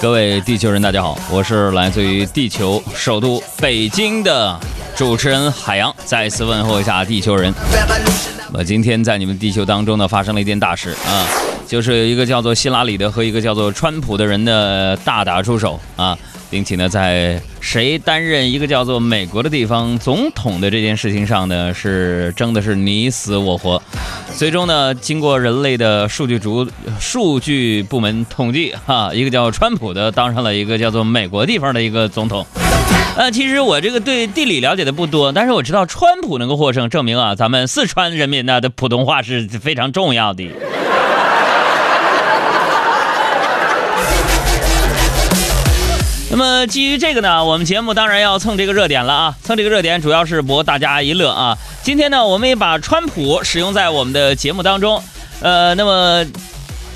[0.00, 4.58] 各位地球人，大家好，我是来自于地球首都北京的
[4.94, 7.52] 主持人海洋，再次问候一下地球人。
[8.52, 11.26] 我今天在你们地球当中呢，发生了一件大事啊，
[11.66, 16.16] 就是有一个叫做希拉里的和一个叫做川普的人的大打出手啊。
[16.50, 23.82] 并且呢，在谁担任一个叫做美国的地方总统的这件事情上呢，是争的是你死我活。
[24.36, 26.66] 最终呢，经过人类的数据主
[27.00, 32.46] 数据部门统计，哈，一个叫川普的当上了一个叫做美国地方的一个总统。
[33.16, 40.46] 呃，其实我这个对地理了解的不多，但是我知道川普能够获胜，证明啊，咱们四川人民呢的普通话是非常重要的。
[46.28, 49.34] 那么基于这个呢，我们节目当然要蹭这个热点了啊！
[49.42, 51.56] 蹭这个热点主要是博大家一乐啊。
[51.82, 55.00] 今天呢，我们也把川普使用在我们的节目当中。
[55.40, 56.26] 呃，那么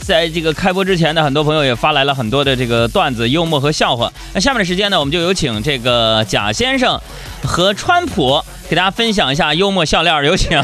[0.00, 4.12] 在这个开播之前呢，很多朋友也发来了很多的这个段子、幽默和笑话。
[4.34, 7.00] 那下面的时间呢，我们就有请这个贾先生
[7.42, 10.62] 和川普给大家分享一下幽默笑料，有请。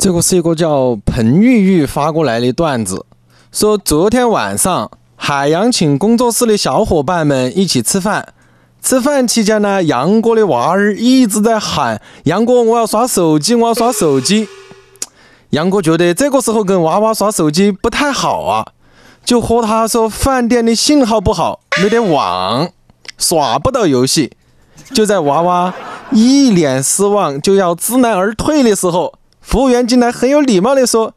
[0.00, 3.04] 这个是一个叫彭玉玉发过来的段子，
[3.52, 8.26] 说昨天晚上海洋请工作室的小伙伴们一起吃饭，
[8.82, 14.48] 吃饭期间呢，杨哥的娃儿一直在喊：“杨哥，我要刷手机，我要刷手机。
[15.50, 18.66] ”杨哥觉得这个时候跟娃娃刷手机不太好啊，
[19.22, 22.70] 就和他说饭店的信号不好，没得网，
[23.18, 24.32] 耍不到游戏。
[24.94, 25.74] 就在娃娃
[26.10, 29.12] 一脸失望就要知难而退的时候。
[29.50, 31.12] 服务员进来，很有礼貌地说：“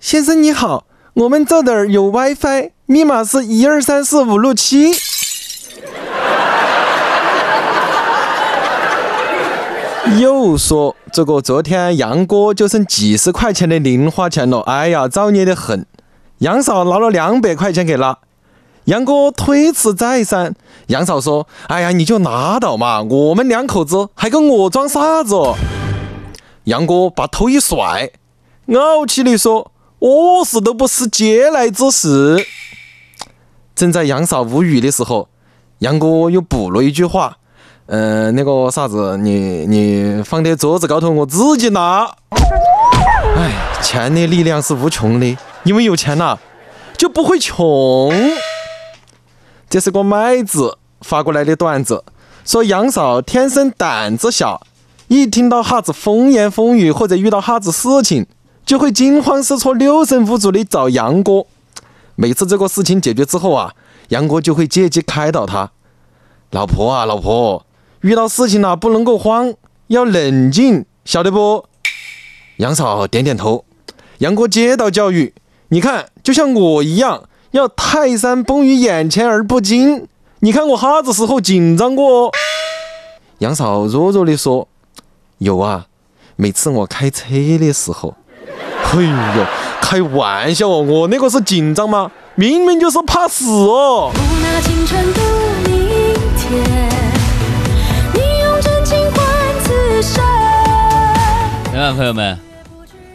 [0.00, 4.90] 先生你好，我们这儿有 WiFi，密码是一二三四五六七。
[10.18, 15.86] ”又说：“这个昨天杨哥就剩几十块钱的零花钱了，哎呀，造孽的很。”
[16.38, 18.18] 杨嫂拿了两百块钱给他，
[18.86, 20.56] 杨哥推辞再三，
[20.88, 25.36] 杨嫂说：“哎呀，你就拿到嘛，我们两口子还跟我装啥子？”
[26.66, 28.10] 杨哥把头一甩，
[28.74, 32.44] 傲气地说：“我死都不是嗟来之食。”
[33.76, 35.28] 正在杨嫂无语的时候，
[35.78, 37.38] 杨哥又补了一句话
[37.86, 42.16] ：“嗯，那个啥子，你你放在桌子高头，我自己拿。”
[43.38, 46.40] 哎，钱的力量是无穷的，因为有钱了
[46.96, 48.12] 就不会穷。
[49.70, 52.02] 这是个麦子发过来的段子，
[52.44, 54.66] 说杨嫂天生胆子小。
[55.08, 58.26] 一听到哈子风言风语，或者遇到哈子事情，
[58.64, 61.44] 就会惊慌失措、六神无主的找杨哥。
[62.16, 63.74] 每次这个事情解决之后啊，
[64.08, 65.70] 杨哥就会借机开导他
[66.50, 67.64] ：“老婆啊，老婆，
[68.00, 69.54] 遇到事情了不能够慌，
[69.86, 71.66] 要冷静，晓得不？”
[72.58, 73.64] 杨嫂点点头。
[74.18, 75.34] 杨哥接到教育
[75.68, 80.08] ：“你看，就像我一样，要泰山崩于眼前而不惊。
[80.40, 82.32] 你看我哈子时候紧张过哦。”
[83.38, 84.66] 杨嫂弱弱的说。
[85.38, 85.86] 有啊，
[86.36, 88.14] 每次我开车的时候，
[88.92, 89.02] 哎
[89.36, 89.44] 呦，
[89.82, 92.10] 开玩笑哦，我那个是紧张吗？
[92.34, 94.12] 明明就是怕死哦。
[101.94, 102.38] 朋友们，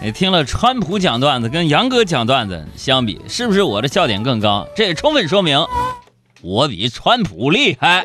[0.00, 4.66] 你听了川普讲段子跟杨哥讲段子相比，是不是我的笑点更高？
[4.76, 5.66] 这也充分说明
[6.42, 8.04] 我比川普厉害。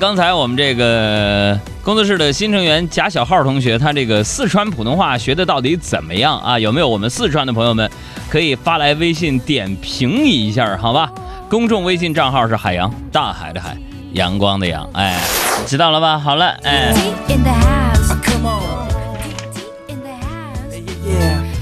[0.00, 6.56] 刚才我们这个工作室的新成员贾小浩同学，他这个四川普通话学的到底怎么样啊？
[6.56, 7.90] 有没有我们四川的朋友们
[8.30, 11.10] 可以发来微信点评一下，好吧？
[11.48, 13.76] 公众微信账号是海洋，大海的海，
[14.12, 15.20] 阳光的阳，哎，
[15.66, 16.16] 知道了吧？
[16.16, 16.94] 好了，哎，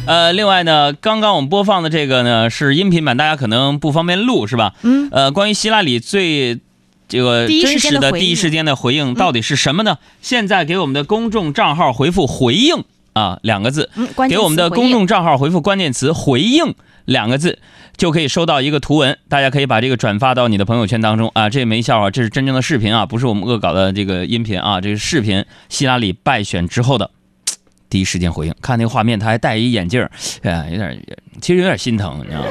[0.05, 4.75] 呃，另外呢，刚刚我们播放的这个呢是音频版，大家可能不方便录，是吧？
[4.83, 6.61] 嗯，呃，关于希拉里最。
[7.09, 9.99] 这个真实的第一时间的回应到底是什么呢？
[10.23, 13.91] 现在给我们的公众账号回复“回应”啊两个字，
[14.29, 16.75] 给我们的公众账号回复关键词“回应”
[17.07, 17.61] 两个字，
[17.97, 19.17] 就可以收到一个图文。
[19.29, 21.49] 大家可以把这个转发到你的朋友圈当中啊！
[21.49, 24.81] 这没笑话，这是真正的视频啊，不是我们恶搞的这个音频啊！
[24.81, 27.09] 这是视频，希拉里败选之后的
[27.89, 28.55] 第一时间回应。
[28.61, 30.11] 看那个画面，他还戴一眼镜儿，
[30.43, 31.01] 哎，有点，
[31.41, 32.49] 其实有点心疼，你知道吗？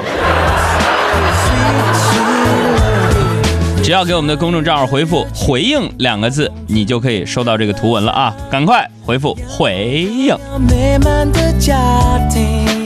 [3.82, 8.36] 只要给我们的公众账号回复“回应”两个字，你就可以收到这个图文了啊！
[8.50, 10.36] 赶快回复“回应”。
[10.68, 12.85] 美满的家庭